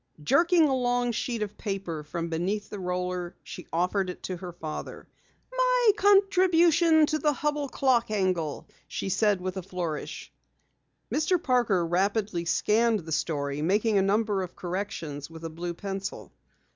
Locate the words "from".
2.03-2.27